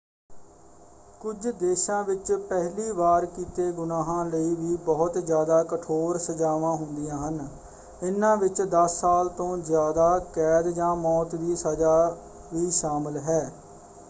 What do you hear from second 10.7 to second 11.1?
ਜਾਂ